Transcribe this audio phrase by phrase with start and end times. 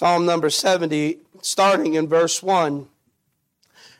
[0.00, 2.88] Psalm number 70, starting in verse 1.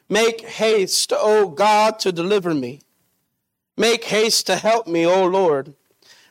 [0.09, 2.81] Make haste, O God, to deliver me.
[3.77, 5.75] Make haste to help me, O Lord.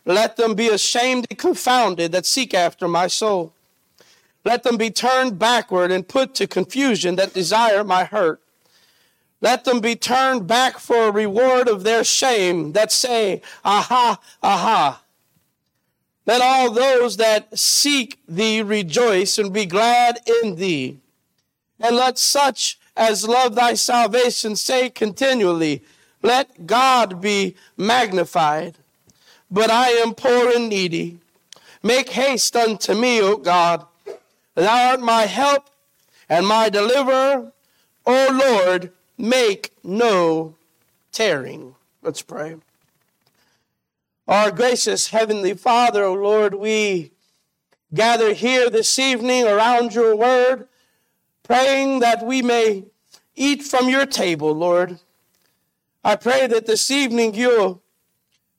[0.05, 3.53] Let them be ashamed and confounded that seek after my soul.
[4.43, 8.41] Let them be turned backward and put to confusion that desire my hurt.
[9.39, 15.03] Let them be turned back for a reward of their shame that say, Aha, aha.
[16.29, 20.99] Let all those that seek thee rejoice and be glad in thee.
[21.79, 25.81] And let such as love thy salvation say continually,
[26.21, 28.77] Let God be magnified.
[29.49, 31.17] But I am poor and needy.
[31.81, 33.87] Make haste unto me, O God.
[34.53, 35.67] Thou art my help
[36.29, 37.51] and my deliverer.
[38.05, 40.53] O Lord, make no
[41.11, 41.73] tearing.
[42.03, 42.57] Let's pray.
[44.29, 47.13] Our gracious Heavenly Father, O Lord, we
[47.91, 50.67] gather here this evening around your word,
[51.41, 52.85] praying that we may
[53.35, 54.99] eat from your table, Lord.
[56.03, 57.81] I pray that this evening you'll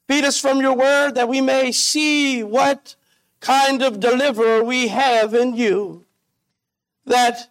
[0.08, 2.97] feed us from your word, that we may see what
[3.39, 6.05] kind of deliverer we have in you.
[7.06, 7.48] That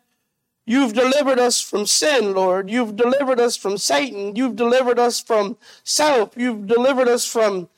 [0.65, 2.69] you've delivered us from sin, Lord.
[2.69, 4.35] You've delivered us from Satan.
[4.35, 6.33] You've delivered us from self.
[6.35, 7.69] You've delivered us from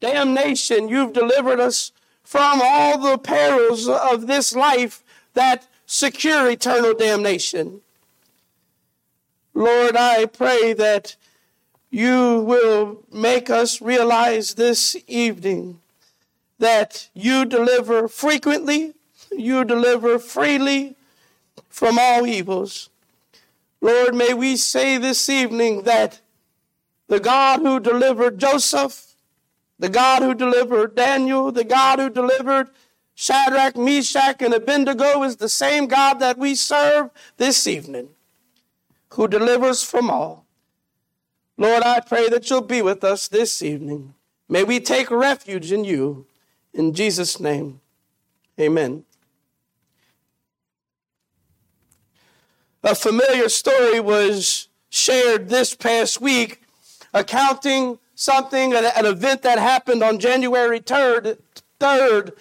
[0.00, 0.88] damnation.
[0.88, 5.02] You've delivered us from all the perils of this life
[5.34, 7.80] that secure eternal damnation.
[9.54, 11.16] Lord, I pray that
[11.90, 15.80] you will make us realize this evening
[16.58, 18.94] that you deliver frequently,
[19.32, 20.94] you deliver freely
[21.68, 22.90] from all evils.
[23.80, 26.20] Lord, may we say this evening that
[27.08, 29.09] the God who delivered Joseph,
[29.80, 32.68] the God who delivered Daniel, the God who delivered
[33.14, 38.10] Shadrach, Meshach, and Abednego is the same God that we serve this evening,
[39.14, 40.44] who delivers from all.
[41.56, 44.14] Lord, I pray that you'll be with us this evening.
[44.50, 46.26] May we take refuge in you.
[46.74, 47.80] In Jesus' name,
[48.58, 49.04] amen.
[52.82, 56.62] A familiar story was shared this past week
[57.14, 61.38] accounting something, an, an event that happened on January 3rd,
[61.80, 62.32] 3rd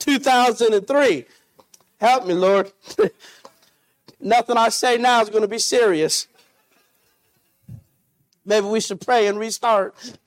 [0.00, 1.24] 2003.
[2.00, 2.72] Help me, Lord.
[4.20, 6.26] Nothing I say now is going to be serious.
[8.44, 9.94] Maybe we should pray and restart.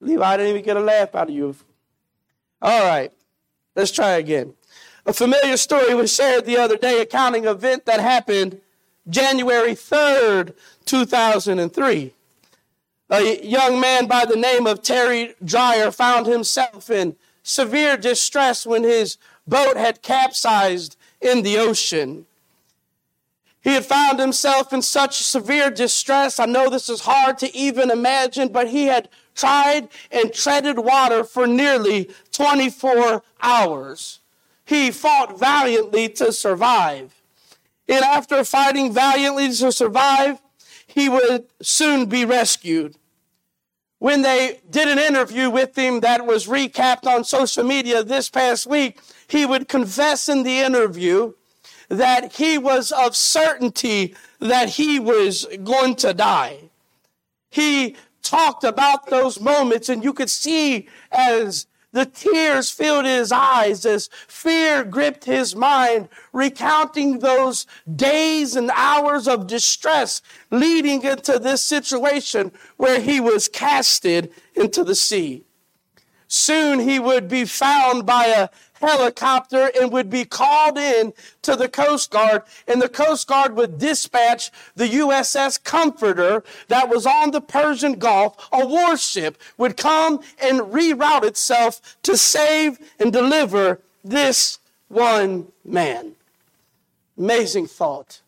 [0.00, 1.56] Levi, I didn't even get a laugh out of you.
[2.60, 3.10] All right,
[3.74, 4.52] let's try again.
[5.06, 8.60] A familiar story was shared the other day accounting an event that happened
[9.08, 12.14] January 3rd, 2003.
[13.10, 18.84] A young man by the name of Terry Dreyer found himself in severe distress when
[18.84, 19.16] his
[19.46, 22.26] boat had capsized in the ocean.
[23.62, 26.38] He had found himself in such severe distress.
[26.38, 31.24] I know this is hard to even imagine, but he had tried and treaded water
[31.24, 34.20] for nearly 24 hours.
[34.64, 37.19] He fought valiantly to survive.
[37.90, 40.40] And after fighting valiantly to survive,
[40.86, 42.96] he would soon be rescued.
[43.98, 48.66] When they did an interview with him that was recapped on social media this past
[48.66, 51.34] week, he would confess in the interview
[51.88, 56.70] that he was of certainty that he was going to die.
[57.50, 63.84] He talked about those moments and you could see as the tears filled his eyes
[63.84, 71.62] as fear gripped his mind, recounting those days and hours of distress leading into this
[71.62, 75.44] situation where he was casted into the sea.
[76.28, 78.48] Soon he would be found by a
[78.80, 83.78] helicopter and would be called in to the Coast Guard, and the Coast Guard would
[83.78, 88.48] dispatch the USS Comforter that was on the Persian Gulf.
[88.52, 96.12] A warship would come and reroute itself to save and deliver this one man.
[97.18, 98.22] Amazing thought.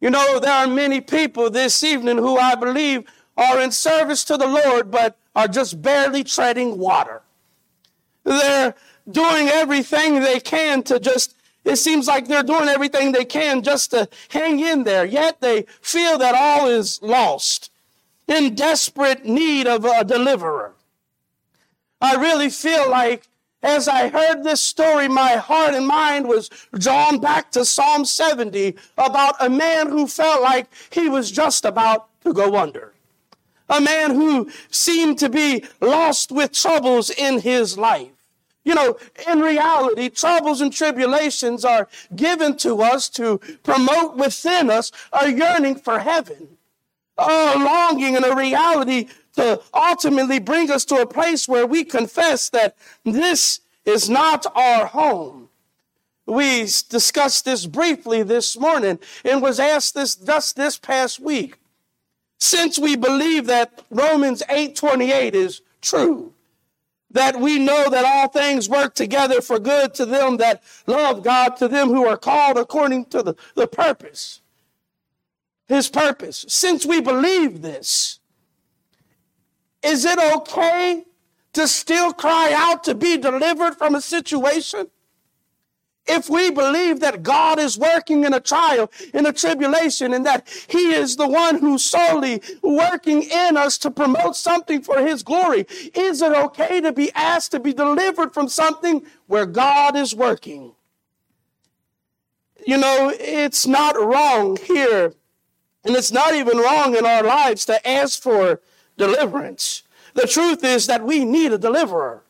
[0.00, 3.04] You know, there are many people this evening who I believe
[3.36, 7.22] are in service to the Lord, but are just barely treading water.
[8.24, 8.74] They're
[9.10, 11.34] doing everything they can to just,
[11.64, 15.62] it seems like they're doing everything they can just to hang in there, yet they
[15.80, 17.70] feel that all is lost,
[18.26, 20.74] in desperate need of a deliverer.
[22.00, 23.26] I really feel like
[23.62, 28.76] as I heard this story, my heart and mind was drawn back to Psalm 70
[28.96, 32.94] about a man who felt like he was just about to go under.
[33.68, 38.17] A man who seemed to be lost with troubles in his life.
[38.68, 44.92] You know, in reality, troubles and tribulations are given to us to promote within us
[45.10, 46.58] a yearning for heaven,
[47.16, 52.50] a longing and a reality to ultimately bring us to a place where we confess
[52.50, 55.48] that this is not our home.
[56.26, 61.56] We discussed this briefly this morning and was asked this just this past week.
[62.38, 66.34] Since we believe that Romans 8:28 is true,
[67.10, 71.56] that we know that all things work together for good to them that love God,
[71.56, 74.40] to them who are called according to the, the purpose,
[75.66, 76.44] his purpose.
[76.48, 78.20] Since we believe this,
[79.82, 81.04] is it okay
[81.54, 84.88] to still cry out to be delivered from a situation?
[86.08, 90.48] If we believe that God is working in a trial, in a tribulation, and that
[90.68, 95.66] He is the one who's solely working in us to promote something for His glory,
[95.94, 100.72] is it okay to be asked to be delivered from something where God is working?
[102.66, 105.14] You know, it's not wrong here,
[105.84, 108.60] and it's not even wrong in our lives to ask for
[108.96, 109.84] deliverance.
[110.14, 112.24] The truth is that we need a deliverer.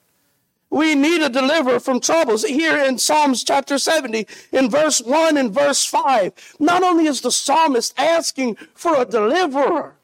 [0.70, 2.44] We need a deliverer from troubles.
[2.44, 7.32] Here in Psalms chapter 70, in verse 1 and verse 5, not only is the
[7.32, 9.94] psalmist asking for a deliverer,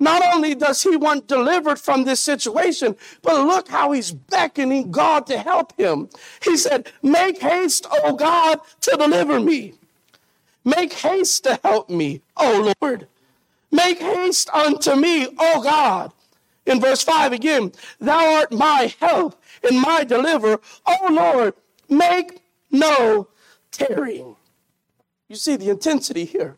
[0.00, 5.26] not only does he want delivered from this situation, but look how he's beckoning God
[5.28, 6.08] to help him.
[6.42, 9.74] He said, Make haste, O God, to deliver me.
[10.64, 13.06] Make haste to help me, O Lord.
[13.70, 16.12] Make haste unto me, O God.
[16.66, 20.60] In verse 5 again, Thou art my help and my deliverer.
[20.86, 21.54] O Lord,
[21.88, 23.28] make no
[23.70, 24.36] tarrying.
[25.28, 26.56] You see the intensity here.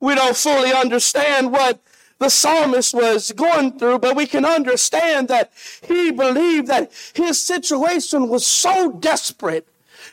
[0.00, 1.80] We don't fully understand what
[2.18, 5.52] the psalmist was going through, but we can understand that
[5.82, 9.66] he believed that his situation was so desperate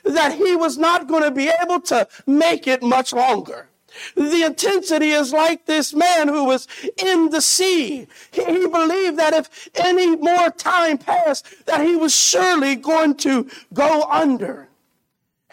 [0.04, 3.70] that he was not going to be able to make it much longer.
[4.16, 6.68] The intensity is like this man who was
[6.98, 8.08] in the sea.
[8.32, 13.50] He, he, believed that if any more time passed, that he was surely going to
[13.74, 14.68] go under.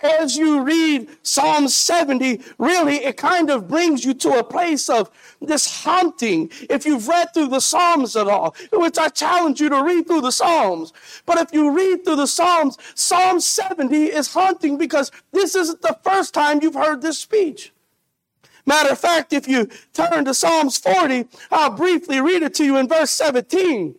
[0.02, 5.10] As you read Psalm 70, really it kind of brings you to a place of
[5.40, 6.50] this haunting.
[6.68, 10.20] If you've read through the Psalms at all, which I challenge you to read through
[10.20, 10.92] the Psalms.
[11.24, 15.98] But if you read through the Psalms, Psalm 70 is haunting because this isn't the
[16.02, 17.72] first time you've heard this speech.
[18.66, 22.76] Matter of fact, if you turn to Psalms 40, I'll briefly read it to you
[22.76, 23.94] in verse 17.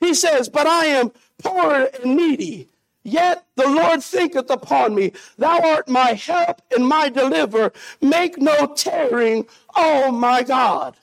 [0.00, 2.68] He says, But I am poor and needy,
[3.02, 5.12] yet the Lord thinketh upon me.
[5.36, 7.72] Thou art my help and my deliverer.
[8.00, 10.96] Make no tearing, oh my God.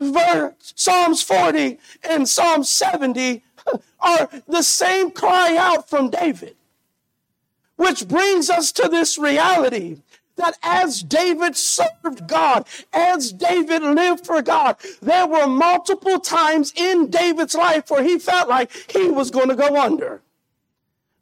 [0.00, 3.42] Verse, Psalms 40 and Psalm 70
[4.00, 6.56] are the same cry out from David,
[7.76, 9.98] which brings us to this reality
[10.38, 17.10] that as David served God, as David lived for God, there were multiple times in
[17.10, 20.22] David's life where he felt like he was going to go under.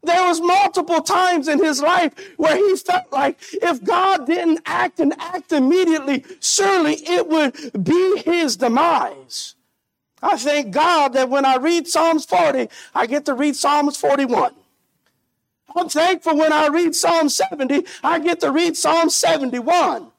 [0.03, 5.01] There was multiple times in his life where he felt like if God didn't act
[5.01, 9.57] and act immediately, surely it would be his demise.
[10.23, 14.55] I thank God that when I read Psalms 40, I get to read Psalms 41.
[15.77, 20.13] I'm thankful when I read Psalm 70, I get to read Psalm 71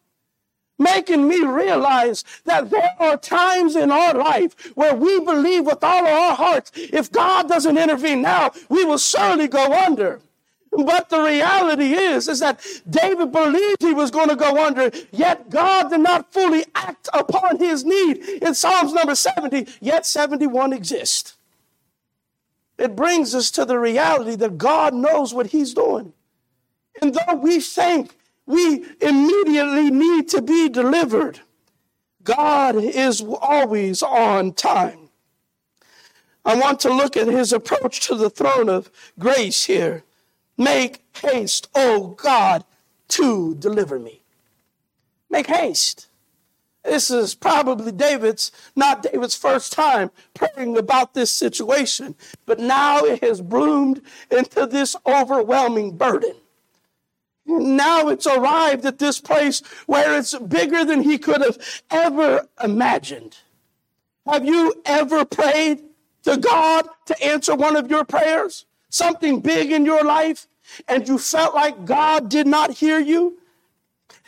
[0.79, 6.05] making me realize that there are times in our life where we believe with all
[6.05, 10.19] of our hearts, if God doesn't intervene now, we will surely go under.
[10.71, 15.49] But the reality is, is that David believed he was going to go under, yet
[15.49, 18.17] God did not fully act upon his need.
[18.17, 21.36] In Psalms number 70, yet 71 exists
[22.77, 26.13] it brings us to the reality that God knows what He's doing.
[27.01, 28.15] And though we think
[28.45, 31.41] we immediately need to be delivered,
[32.23, 35.09] God is always on time.
[36.45, 40.03] I want to look at His approach to the throne of grace here.
[40.57, 42.63] Make haste, O God,
[43.09, 44.23] to deliver me.
[45.29, 46.06] Make haste.
[46.87, 52.15] This is probably David's, not David's first time praying about this situation,
[52.45, 54.01] but now it has bloomed
[54.31, 56.33] into this overwhelming burden.
[57.45, 61.57] Now it's arrived at this place where it's bigger than he could have
[61.91, 63.35] ever imagined.
[64.25, 65.83] Have you ever prayed
[66.23, 68.65] to God to answer one of your prayers?
[68.89, 70.47] Something big in your life,
[70.87, 73.39] and you felt like God did not hear you?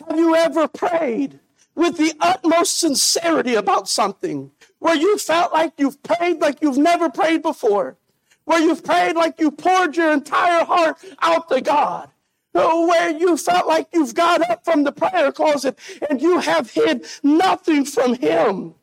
[0.06, 1.39] Have you ever prayed
[1.76, 7.10] with the utmost sincerity about something, where you felt like you've prayed like you've never
[7.10, 7.98] prayed before,
[8.46, 12.10] where you've prayed like you poured your entire heart out to God,
[12.54, 15.78] where you felt like you've got up from the prayer closet
[16.10, 18.76] and you have hid nothing from Him.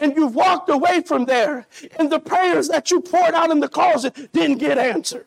[0.00, 1.66] And you've walked away from there,
[1.98, 5.26] and the prayers that you poured out in the closet didn't get answered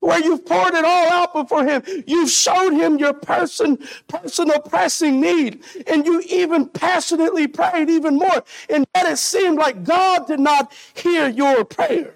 [0.00, 1.82] where you've poured it all out before him.
[2.06, 5.62] You've showed him your person, personal pressing need.
[5.86, 8.44] And you even passionately prayed even more.
[8.70, 12.14] And yet it seemed like God did not hear your prayer.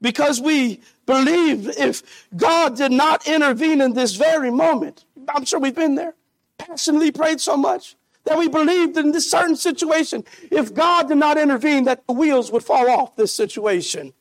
[0.00, 5.74] Because we believe if God did not intervene in this very moment, I'm sure we've
[5.74, 6.14] been there,
[6.58, 11.38] passionately prayed so much that we believed in this certain situation, if God did not
[11.38, 14.12] intervene, that the wheels would fall off this situation.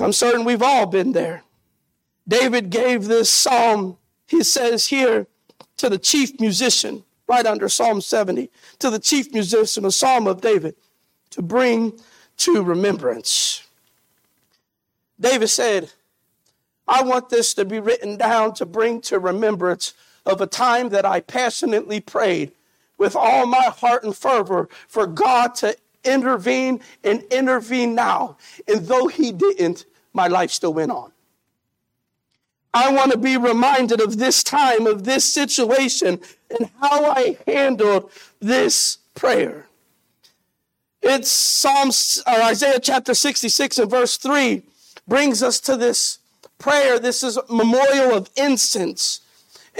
[0.00, 1.42] I'm certain we've all been there.
[2.26, 5.26] David gave this psalm, he says here,
[5.76, 10.40] to the chief musician, right under Psalm 70, to the chief musician, a psalm of
[10.40, 10.76] David,
[11.30, 11.98] to bring
[12.38, 13.66] to remembrance.
[15.18, 15.90] David said,
[16.86, 19.94] I want this to be written down to bring to remembrance
[20.26, 22.52] of a time that I passionately prayed
[22.98, 28.36] with all my heart and fervor for God to intervene and intervene now.
[28.68, 31.12] And though he didn't, my life still went on.
[32.74, 38.10] I want to be reminded of this time, of this situation, and how I handled
[38.40, 39.66] this prayer.
[41.02, 44.62] It's Psalms, or Isaiah chapter 66 and verse 3
[45.06, 46.18] brings us to this
[46.58, 46.98] prayer.
[46.98, 49.20] This is memorial of incense.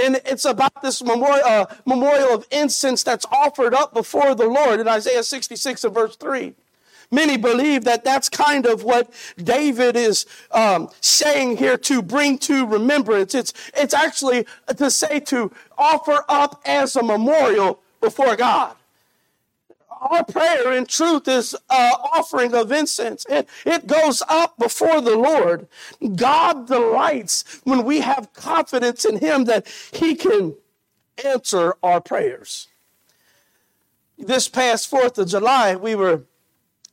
[0.00, 4.80] And it's about this memorial, uh, memorial of incense that's offered up before the Lord
[4.80, 6.54] in Isaiah 66 and verse 3.
[7.11, 12.66] Many believe that that's kind of what David is um, saying here to bring to
[12.66, 13.34] remembrance.
[13.34, 18.75] It's, it's actually to say to offer up as a memorial before God.
[20.02, 23.25] Our prayer in truth is offering of incense.
[23.28, 25.68] It, it goes up before the Lord.
[26.16, 30.56] God delights when we have confidence in Him that He can
[31.25, 32.66] answer our prayers.
[34.18, 36.25] This past 4th of July, we were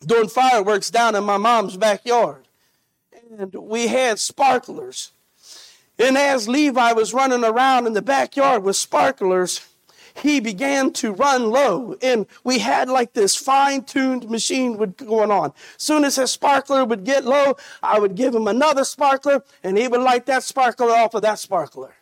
[0.06, 2.48] doing fireworks down in my mom's backyard.
[3.39, 5.12] And we had sparklers.
[5.98, 9.68] And as Levi was running around in the backyard with sparklers,
[10.20, 11.96] he began to run low.
[12.02, 15.54] And we had like this fine tuned machine going on.
[15.78, 19.88] Soon as his sparkler would get low, I would give him another sparkler and he
[19.88, 21.94] would light that sparkler off of that sparkler.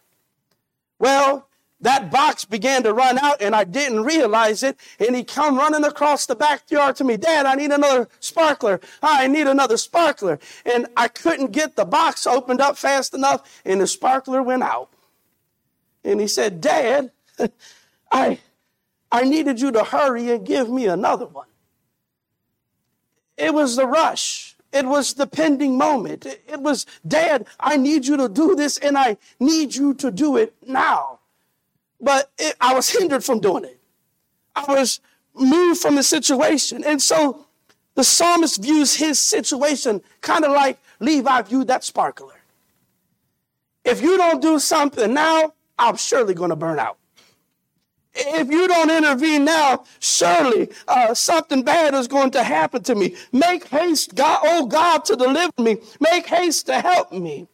[1.00, 1.48] Well,
[1.80, 4.80] that box began to run out and I didn't realize it.
[5.00, 7.18] And he come running across the backyard to me.
[7.18, 8.80] Dad, I need another sparkler.
[9.02, 10.40] I need another sparkler.
[10.66, 14.90] And I couldn't get the box opened up fast enough and the sparkler went out.
[16.04, 17.12] And he said, Dad,
[18.12, 18.40] I,
[19.12, 21.48] I needed you to hurry and give me another one.
[23.38, 24.56] It was the rush.
[24.74, 26.26] It was the pending moment.
[26.26, 30.38] It was, Dad, I need you to do this and I need you to do
[30.38, 31.18] it now
[32.00, 33.80] but it, I was hindered from doing it.
[34.56, 35.00] I was
[35.34, 36.84] moved from the situation.
[36.84, 37.46] And so
[37.96, 42.36] the psalmist views his situation kind of like Levi viewed that sparkler.
[43.84, 46.98] If you don't do something now, I'm surely going to burn out.
[48.20, 53.16] If you don't intervene now, surely uh, something bad is going to happen to me.
[53.32, 55.78] Make haste, God, oh God, to deliver me.
[56.00, 57.48] Make haste to help me.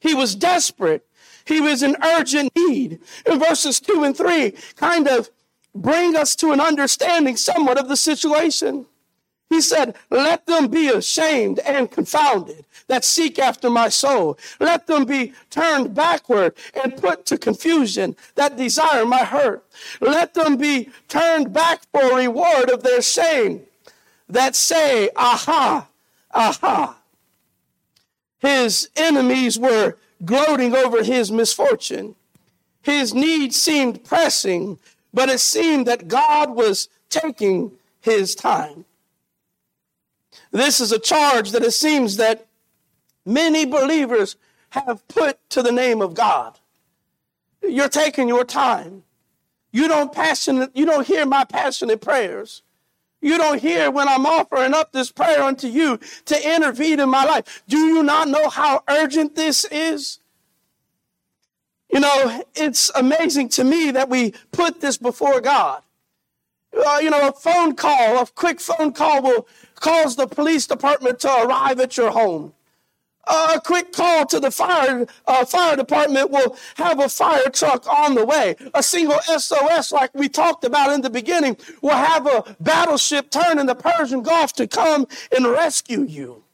[0.00, 1.04] He was desperate.
[1.44, 3.00] He was in urgent need.
[3.26, 5.30] In verses two and three, kind of
[5.74, 8.86] bring us to an understanding somewhat of the situation.
[9.50, 14.38] He said, Let them be ashamed and confounded that seek after my soul.
[14.58, 19.64] Let them be turned backward and put to confusion that desire my hurt.
[20.00, 23.62] Let them be turned back for reward of their shame
[24.28, 25.88] that say, Aha,
[26.32, 26.96] aha.
[28.40, 32.14] His enemies were gloating over his misfortune.
[32.82, 34.78] His need seemed pressing,
[35.12, 38.84] but it seemed that God was taking his time.
[40.50, 42.47] This is a charge that it seems that
[43.28, 44.36] many believers
[44.70, 46.58] have put to the name of God.
[47.62, 49.04] You're taking your time.
[49.70, 52.62] You don't passionate, you don't hear my passionate prayers.
[53.20, 57.24] You don't hear when I'm offering up this prayer unto you to intervene in my
[57.24, 57.62] life.
[57.68, 60.20] Do you not know how urgent this is?
[61.90, 65.82] You know, it's amazing to me that we put this before God.
[66.72, 71.18] Uh, you know, a phone call, a quick phone call will cause the police department
[71.20, 72.52] to arrive at your home.
[73.28, 78.14] A quick call to the fire uh, fire department will have a fire truck on
[78.14, 78.56] the way.
[78.74, 83.58] A single SOS, like we talked about in the beginning, will have a battleship turn
[83.58, 85.06] in the Persian Gulf to come
[85.36, 86.44] and rescue you.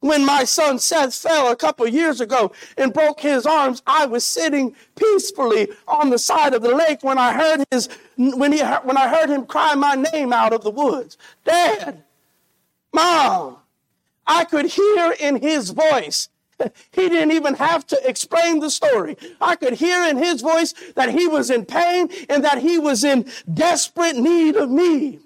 [0.00, 4.24] When my son Seth fell a couple years ago and broke his arms, I was
[4.24, 8.96] sitting peacefully on the side of the lake when I heard his when he when
[8.96, 11.18] I heard him cry my name out of the woods.
[11.44, 12.04] Dad,
[12.92, 13.56] Mom,
[14.28, 16.28] I could hear in his voice.
[16.90, 19.16] He didn't even have to explain the story.
[19.40, 23.04] I could hear in his voice that he was in pain and that he was
[23.04, 25.20] in desperate need of me.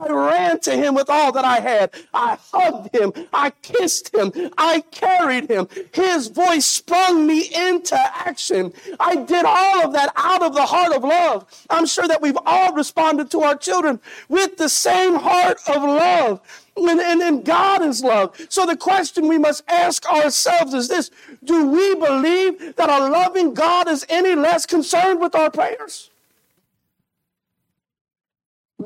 [0.00, 1.92] I ran to him with all that I had.
[2.14, 3.12] I hugged him.
[3.32, 4.32] I kissed him.
[4.56, 5.68] I carried him.
[5.92, 8.72] His voice sprung me into action.
[8.98, 11.66] I did all of that out of the heart of love.
[11.68, 16.40] I'm sure that we've all responded to our children with the same heart of love.
[16.88, 18.38] And, and, and God is love.
[18.48, 21.10] So the question we must ask ourselves is this
[21.44, 26.10] Do we believe that a loving God is any less concerned with our prayers?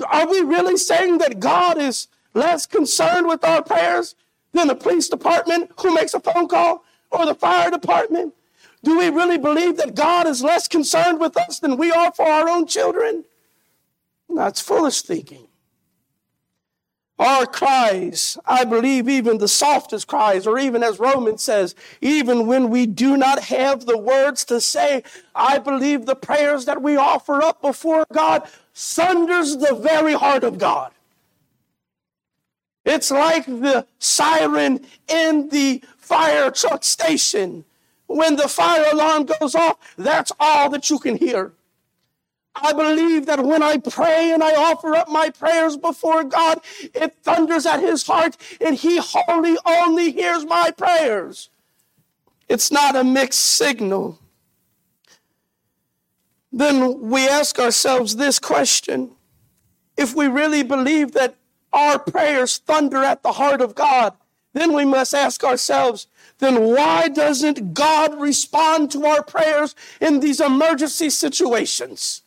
[0.09, 4.17] Are we really saying that God is less concerned with our prayers
[4.53, 8.35] than the police department who makes a phone call or the fire department?
[8.83, 12.27] Do we really believe that God is less concerned with us than we are for
[12.27, 13.25] our own children?
[14.29, 15.47] That's foolish thinking.
[17.19, 22.71] Our cries, I believe even the softest cries, or even as Romans says, even when
[22.71, 25.05] we do not have the words to say,
[25.35, 30.59] I believe the prayers that we offer up before God sunders the very heart of
[30.59, 30.91] God.
[32.85, 37.65] It's like the siren in the fire truck station.
[38.07, 41.53] When the fire alarm goes off, that's all that you can hear.
[42.57, 46.61] I believe that when I pray and I offer up my prayers before God,
[46.95, 51.51] it thunders at his heart and he wholly only hears my prayers.
[52.49, 54.19] It's not a mixed signal.
[56.53, 59.11] Then we ask ourselves this question.
[59.97, 61.35] If we really believe that
[61.73, 64.15] our prayers thunder at the heart of God,
[64.53, 66.07] then we must ask ourselves,
[66.39, 72.24] then why doesn't God respond to our prayers in these emergency situations?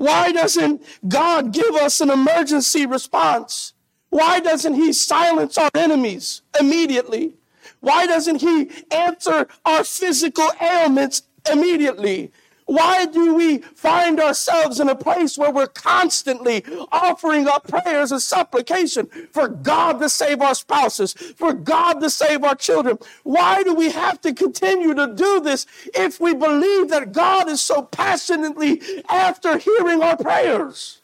[0.00, 3.74] Why doesn't God give us an emergency response?
[4.08, 7.34] Why doesn't He silence our enemies immediately?
[7.80, 12.32] Why doesn't He answer our physical ailments immediately?
[12.70, 18.22] Why do we find ourselves in a place where we're constantly offering up prayers and
[18.22, 22.98] supplication for God to save our spouses, for God to save our children?
[23.24, 27.60] Why do we have to continue to do this if we believe that God is
[27.60, 31.02] so passionately after hearing our prayers?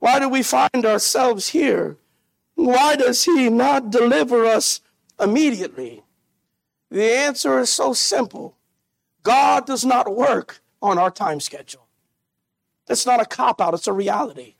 [0.00, 1.96] Why do we find ourselves here?
[2.56, 4.80] Why does He not deliver us
[5.20, 6.02] immediately?
[6.90, 8.55] The answer is so simple
[9.26, 11.88] God does not work on our time schedule.
[12.86, 14.54] That's not a cop out, it's a reality.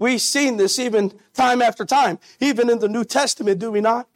[0.00, 4.08] We've seen this even time after time, even in the New Testament, do we not?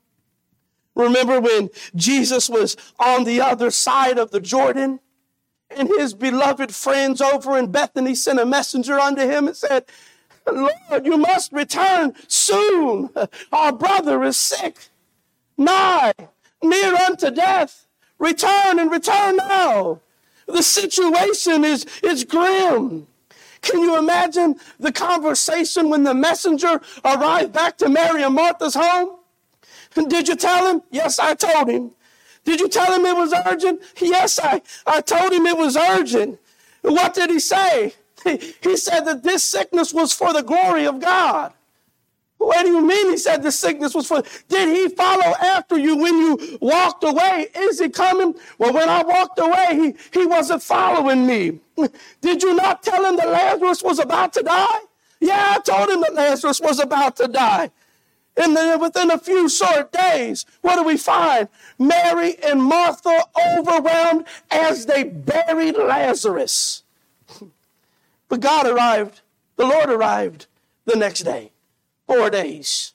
[0.97, 4.99] Remember when Jesus was on the other side of the Jordan
[5.71, 9.85] and his beloved friends over in Bethany sent a messenger unto him and said,
[10.51, 13.11] Lord, you must return soon.
[13.53, 14.89] Our brother is sick,
[15.57, 16.15] nigh,
[16.65, 17.86] near unto death.
[18.19, 20.01] Return and return now.
[20.47, 23.07] The situation is, is grim.
[23.63, 29.17] Can you imagine the conversation when the messenger arrived back to Mary and Martha's home?
[29.95, 30.83] Did you tell him?
[30.91, 31.93] Yes, I told him.
[32.45, 33.83] Did you tell him it was urgent?
[34.01, 36.39] Yes, I, I told him it was urgent.
[36.83, 37.95] What did he say?
[38.23, 41.53] He, he said that this sickness was for the glory of God.
[42.39, 44.23] What do you mean he said the sickness was for?
[44.49, 47.49] Did he follow after you when you walked away?
[47.55, 48.35] Is he coming?
[48.59, 51.61] Well, when I walked away, he, he wasn't following me.
[52.21, 54.79] Did you not tell him that Lazarus was about to die?
[55.19, 57.71] Yeah, I told him that Lazarus was about to die.
[58.37, 61.49] And then within a few short days, what do we find?
[61.79, 63.25] Mary and Martha
[63.57, 66.83] overwhelmed as they buried Lazarus.
[68.29, 69.23] But God arrived,
[69.57, 70.47] the Lord arrived
[70.85, 71.53] the next day
[72.07, 72.95] four days.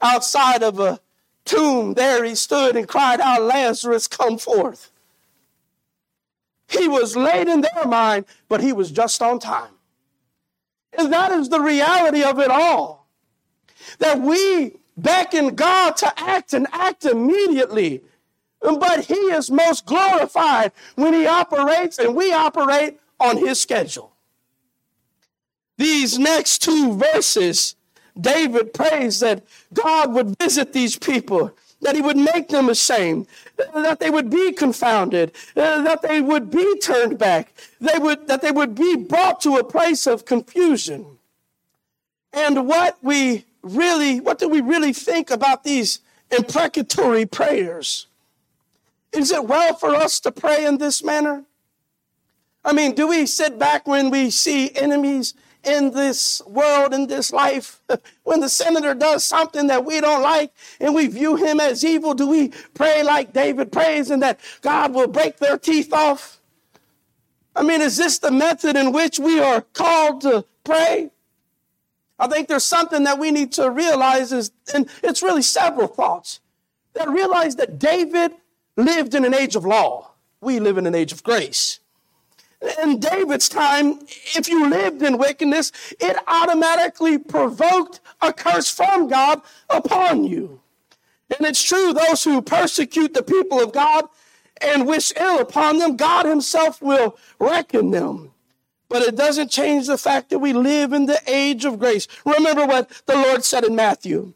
[0.00, 1.00] Outside of a
[1.44, 4.90] tomb, there he stood and cried out, Lazarus, come forth.
[6.68, 9.72] He was late in their mind, but he was just on time.
[10.98, 13.06] And that is the reality of it all.
[13.98, 18.02] That we beckon God to act and act immediately.
[18.60, 24.12] But he is most glorified when he operates and we operate on his schedule.
[25.78, 27.75] These next two verses
[28.20, 31.52] David prays that God would visit these people,
[31.82, 33.26] that he would make them ashamed,
[33.74, 38.42] that they would be confounded, uh, that they would be turned back, they would, that
[38.42, 41.04] they would be brought to a place of confusion.
[42.32, 46.00] And what we really, what do we really think about these
[46.30, 48.06] imprecatory prayers.
[49.12, 51.44] Is it well for us to pray in this manner?
[52.64, 55.34] I mean, do we sit back when we see enemies
[55.66, 57.80] in this world, in this life?
[58.22, 62.14] When the senator does something that we don't like and we view him as evil,
[62.14, 66.40] do we pray like David prays and that God will break their teeth off?
[67.54, 71.10] I mean, is this the method in which we are called to pray?
[72.18, 76.40] I think there's something that we need to realize is, and it's really several thoughts,
[76.94, 78.32] that realize that David
[78.76, 80.12] lived in an age of law.
[80.40, 81.80] We live in an age of grace.
[82.82, 84.00] In David's time,
[84.34, 90.60] if you lived in wickedness, it automatically provoked a curse from God upon you.
[91.36, 94.06] And it's true, those who persecute the people of God
[94.60, 98.32] and wish ill upon them, God Himself will reckon them.
[98.88, 102.06] But it doesn't change the fact that we live in the age of grace.
[102.24, 104.32] Remember what the Lord said in Matthew.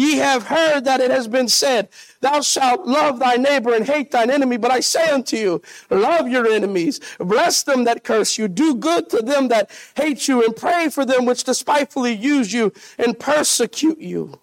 [0.00, 1.90] Ye have heard that it has been said,
[2.22, 4.56] Thou shalt love thy neighbor and hate thine enemy.
[4.56, 5.60] But I say unto you,
[5.90, 10.42] love your enemies, bless them that curse you, do good to them that hate you,
[10.42, 14.40] and pray for them which despitefully use you and persecute you.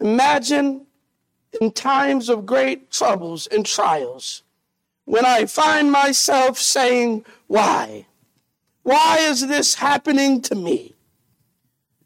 [0.00, 0.86] Imagine
[1.60, 4.42] in times of great troubles and trials,
[5.04, 8.06] when I find myself saying, Why?
[8.84, 10.91] Why is this happening to me?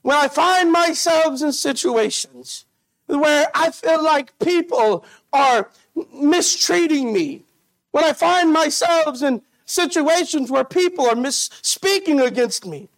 [0.07, 2.65] When I find myself in situations
[3.07, 5.69] where I feel like people are
[6.15, 7.43] mistreating me,
[7.91, 12.89] when I find myself in situations where people are misspeaking against me,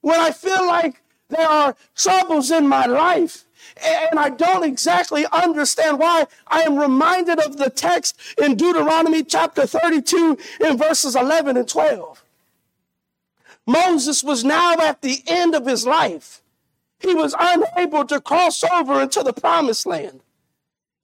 [0.00, 3.44] when I feel like there are troubles in my life,
[3.80, 6.26] and I don't exactly understand why.
[6.48, 12.24] I am reminded of the text in Deuteronomy chapter 32 in verses 11 and 12.
[13.68, 16.42] Moses was now at the end of his life.
[16.98, 20.20] He was unable to cross over into the promised land.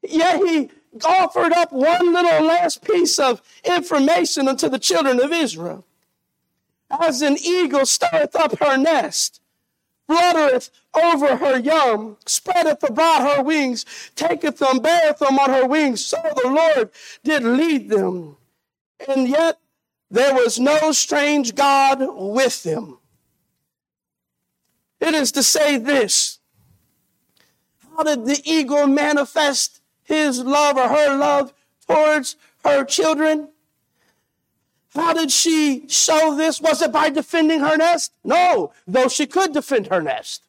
[0.03, 0.71] Yet he
[1.05, 5.85] offered up one little last piece of information unto the children of Israel.
[6.91, 9.41] As an eagle stirreth up her nest,
[10.09, 16.05] fluttereth over her young, spreadeth abroad her wings, taketh them, beareth them on her wings.
[16.05, 16.91] So the Lord
[17.25, 18.37] did lead them.
[19.09, 19.59] And yet
[20.11, 22.99] there was no strange God with them.
[25.03, 26.39] It is to say this.
[27.91, 31.53] How did the eagle manifest his love or her love
[31.89, 33.49] towards her children?
[34.95, 36.61] How did she show this?
[36.61, 38.13] Was it by defending her nest?
[38.23, 40.47] No, though she could defend her nest.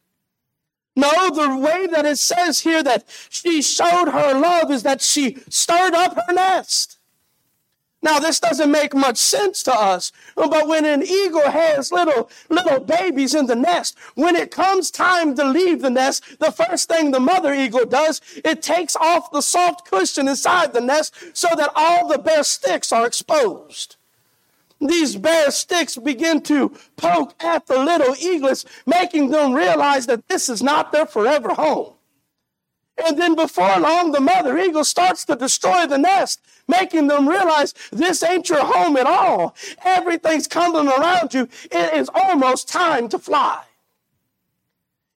[0.95, 5.37] No, the way that it says here that she showed her love is that she
[5.49, 6.92] stirred up her nest.
[8.03, 12.81] Now, this doesn't make much sense to us, but when an eagle has little, little
[12.81, 17.11] babies in the nest, when it comes time to leave the nest, the first thing
[17.11, 21.71] the mother eagle does, it takes off the soft cushion inside the nest so that
[21.75, 23.95] all the bare sticks are exposed
[24.87, 30.49] these bare sticks begin to poke at the little eaglets, making them realize that this
[30.49, 31.93] is not their forever home.
[32.97, 37.73] And then before long, the mother eagle starts to destroy the nest, making them realize
[37.91, 39.55] this ain't your home at all.
[39.83, 41.49] Everything's coming around you.
[41.71, 43.63] It is almost time to fly.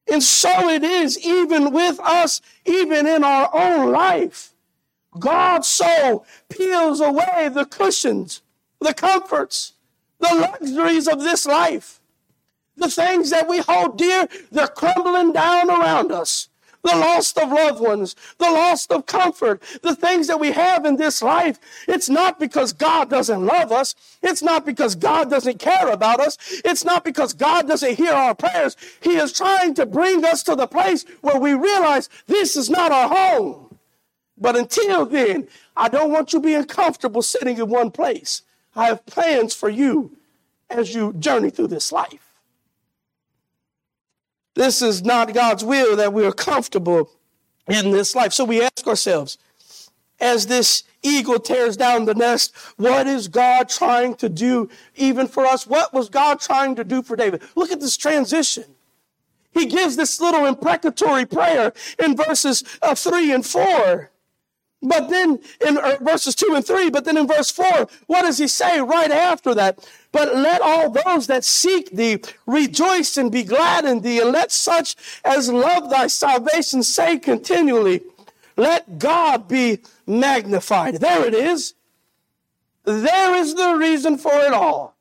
[0.10, 4.54] And so it is even with us, even in our own life.
[5.20, 8.42] God's soul peels away the cushions
[8.80, 9.74] the comforts,
[10.20, 12.00] the luxuries of this life,
[12.76, 16.50] the things that we hold dear, they're crumbling down around us.
[16.88, 20.96] The loss of loved ones, the loss of comfort, the things that we have in
[20.96, 21.60] this life.
[21.86, 23.94] It's not because God doesn't love us.
[24.24, 26.38] It's not because God doesn't care about us.
[26.64, 28.78] It's not because God doesn't hear our prayers.
[29.02, 32.94] He is trying to bring us to the place where we realize this is not
[32.94, 33.78] our home.
[34.38, 38.44] But until then, I don't want you being comfortable sitting in one place.
[38.78, 40.16] I have plans for you
[40.70, 42.27] as you journey through this life.
[44.58, 47.12] This is not God's will that we are comfortable
[47.68, 48.34] in this life.
[48.34, 49.38] So we ask ourselves,
[50.20, 55.46] as this eagle tears down the nest, what is God trying to do even for
[55.46, 55.68] us?
[55.68, 57.44] What was God trying to do for David?
[57.56, 58.64] Look at this transition.
[59.52, 61.72] He gives this little imprecatory prayer
[62.04, 64.10] in verses uh, 3 and 4.
[64.82, 68.38] But then in uh, verses 2 and 3, but then in verse 4, what does
[68.38, 69.88] he say right after that?
[70.12, 74.52] But let all those that seek thee rejoice and be glad in thee, and let
[74.52, 78.02] such as love thy salvation say continually,
[78.56, 80.96] Let God be magnified.
[80.96, 81.74] There it is.
[82.86, 84.96] There is the reason for it all.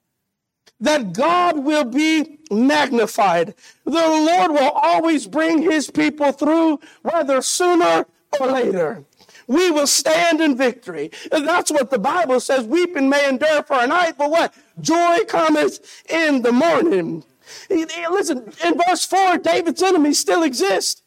[0.81, 3.55] that God will be magnified.
[3.85, 8.07] The Lord will always bring his people through, whether sooner
[8.41, 9.05] or later.
[9.47, 11.11] We will stand in victory.
[11.31, 12.65] And that's what the Bible says.
[12.65, 14.55] Weeping may endure for a night, but what?
[14.81, 17.25] Joy cometh in the morning.
[17.71, 21.03] Listen, in verse 4, David's enemies still exist.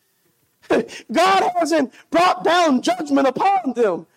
[1.11, 4.07] God hasn't brought down judgment upon them.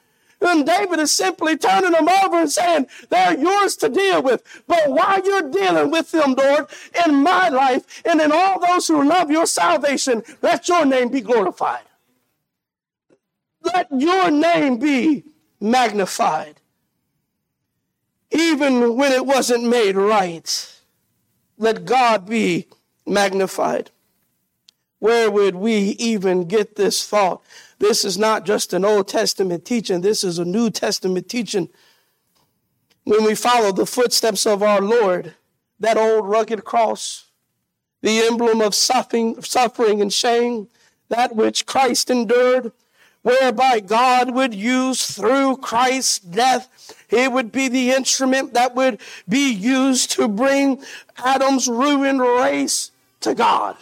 [0.40, 4.42] And David is simply turning them over and saying, they're yours to deal with.
[4.66, 6.66] But while you're dealing with them, Lord,
[7.06, 11.20] in my life and in all those who love your salvation, let your name be
[11.20, 11.82] glorified.
[13.62, 15.24] Let your name be
[15.60, 16.60] magnified.
[18.30, 20.80] Even when it wasn't made right,
[21.58, 22.66] let God be
[23.06, 23.90] magnified.
[24.98, 27.42] Where would we even get this thought?
[27.78, 31.68] This is not just an Old Testament teaching, this is a New Testament teaching.
[33.04, 35.34] When we follow the footsteps of our Lord,
[35.80, 37.26] that old rugged cross,
[38.00, 40.68] the emblem of suffering, suffering and shame,
[41.08, 42.72] that which Christ endured,
[43.22, 46.94] whereby God would use through Christ's death.
[47.08, 50.82] It would be the instrument that would be used to bring
[51.16, 53.76] Adam's ruined race to God.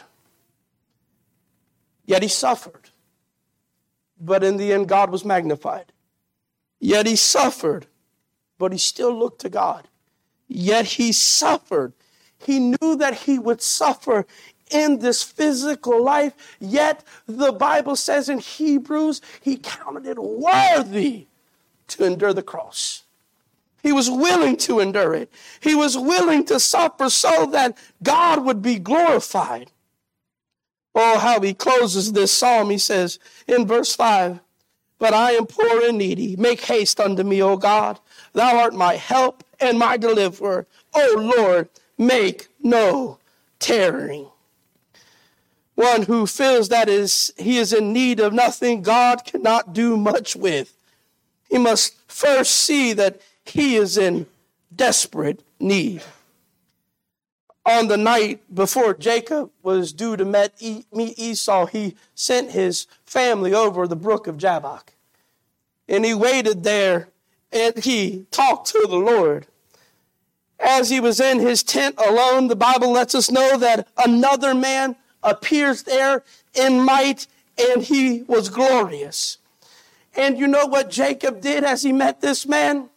[2.04, 2.90] Yet he suffered.
[4.20, 5.92] But in the end, God was magnified.
[6.78, 7.86] Yet he suffered,
[8.58, 9.88] but he still looked to God.
[10.48, 11.92] Yet he suffered.
[12.38, 14.26] He knew that he would suffer
[14.70, 21.26] in this physical life, yet the Bible says in Hebrews, he counted it worthy
[21.88, 23.02] to endure the cross.
[23.82, 25.32] He was willing to endure it.
[25.60, 29.70] He was willing to suffer so that God would be glorified.
[30.94, 32.70] Oh, how he closes this psalm.
[32.70, 34.40] He says in verse 5
[34.98, 36.36] But I am poor and needy.
[36.36, 37.98] Make haste unto me, O God.
[38.32, 40.66] Thou art my help and my deliverer.
[40.94, 43.18] O Lord, make no
[43.58, 44.28] tarrying.
[45.80, 50.36] One who feels that is he is in need of nothing God cannot do much
[50.36, 50.76] with.
[51.48, 54.26] He must first see that he is in
[54.74, 56.02] desperate need
[57.70, 63.86] on the night before Jacob was due to meet Esau, he sent his family over
[63.86, 64.92] the brook of Jabbok.
[65.88, 67.08] And he waited there
[67.52, 69.46] and he talked to the Lord.
[70.58, 74.96] As he was in his tent alone, the Bible lets us know that another man
[75.22, 76.22] appears there
[76.54, 77.26] in might
[77.58, 79.38] and he was glorious.
[80.16, 82.88] And you know what Jacob did as he met this man?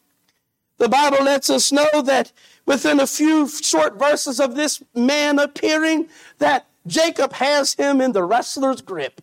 [0.78, 2.32] The Bible lets us know that
[2.66, 6.08] within a few short verses of this man appearing
[6.40, 9.22] that Jacob has him in the wrestler's grip.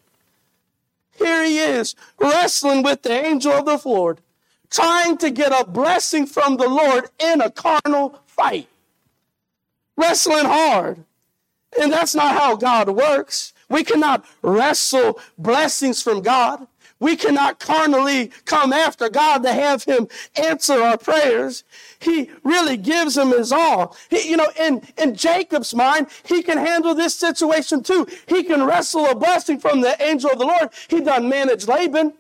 [1.19, 4.21] Here he is, wrestling with the angel of the Lord,
[4.71, 8.69] trying to get a blessing from the Lord in a carnal fight.
[9.97, 11.05] Wrestling hard.
[11.79, 13.53] And that's not how God works.
[13.69, 16.67] We cannot wrestle blessings from God.
[16.99, 20.07] We cannot carnally come after God to have Him
[20.37, 21.65] answer our prayers.
[21.99, 23.97] He really gives Him His all.
[24.11, 28.07] He, you know, in, in Jacob's mind, he can handle this situation too.
[28.27, 30.69] He can wrestle a blessing from the angel of the Lord.
[30.89, 32.13] He done manage Laban.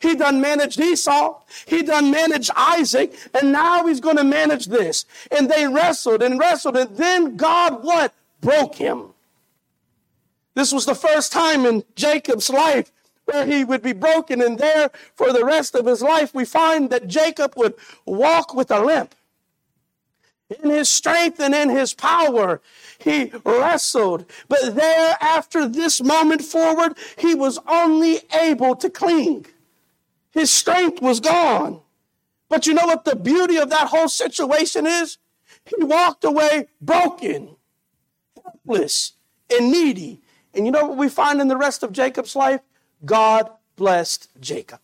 [0.00, 1.40] He done managed Esau.
[1.66, 3.14] He done managed Isaac.
[3.34, 5.04] And now he's going to manage this.
[5.30, 6.76] And they wrestled and wrestled.
[6.76, 8.12] And then God what?
[8.44, 9.14] Broke him.
[10.54, 12.92] This was the first time in Jacob's life
[13.24, 14.42] where he would be broken.
[14.42, 18.70] And there, for the rest of his life, we find that Jacob would walk with
[18.70, 19.14] a limp.
[20.62, 22.60] In his strength and in his power,
[22.98, 24.26] he wrestled.
[24.46, 29.46] But there, after this moment forward, he was only able to cling.
[30.32, 31.80] His strength was gone.
[32.50, 35.16] But you know what the beauty of that whole situation is?
[35.64, 37.53] He walked away broken,
[38.44, 39.12] helpless,
[39.50, 40.20] and needy.
[40.52, 42.60] And you know what we find in the rest of Jacob's life?
[43.04, 44.80] God blessed Jacob.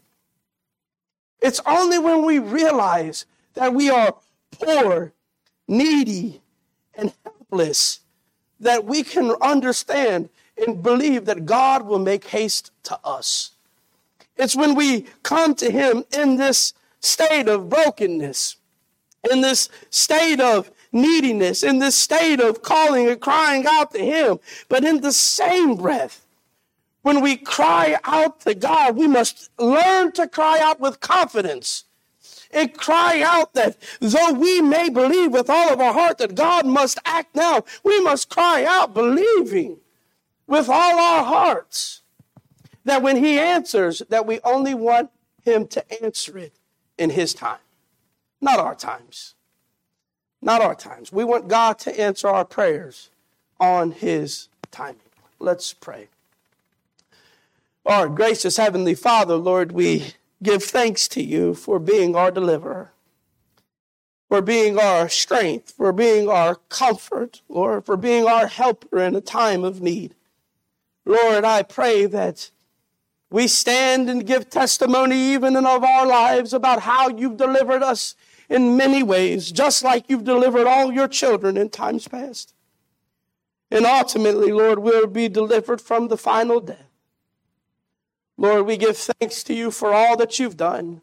[1.40, 4.14] It's only when we realize that we are
[4.53, 5.12] poor,
[5.66, 6.42] needy,
[6.94, 8.01] and helpless
[8.61, 13.53] that we can understand and believe that God will make haste to us.
[14.37, 18.57] It's when we come to Him in this state of brokenness,
[19.31, 24.40] in this state of neediness, in this state of calling and crying out to Him,
[24.68, 26.26] but in the same breath,
[27.03, 31.85] when we cry out to God, we must learn to cry out with confidence
[32.53, 36.66] and cry out that though we may believe with all of our heart that God
[36.66, 39.79] must act now, we must cry out believing
[40.46, 42.03] with all our hearts
[42.85, 45.11] that when he answers that we only want
[45.44, 46.55] him to answer it
[46.98, 47.59] in his time,
[48.40, 49.35] not our times.
[50.42, 51.12] Not our times.
[51.12, 53.11] We want God to answer our prayers
[53.59, 55.00] on His timing.
[55.38, 56.09] Let's pray.
[57.85, 62.92] Our gracious Heavenly Father, Lord, we give thanks to you for being our deliverer,
[64.29, 69.20] for being our strength, for being our comfort, Lord, for being our helper in a
[69.20, 70.14] time of need.
[71.05, 72.50] Lord, I pray that
[73.31, 78.14] we stand and give testimony even in of our lives about how you've delivered us
[78.50, 82.52] in many ways, just like you've delivered all your children in times past.
[83.70, 86.88] And ultimately, Lord, we'll be delivered from the final death.
[88.36, 91.00] Lord, we give thanks to you for all that you've done.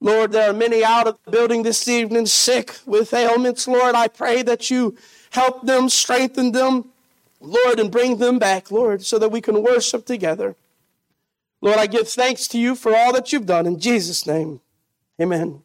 [0.00, 3.68] Lord, there are many out of the building this evening sick with ailments.
[3.68, 4.96] Lord, I pray that you
[5.30, 6.86] help them, strengthen them,
[7.40, 10.56] Lord, and bring them back, Lord, so that we can worship together.
[11.60, 13.66] Lord, I give thanks to you for all that you've done.
[13.66, 14.60] In Jesus' name,
[15.20, 15.62] amen.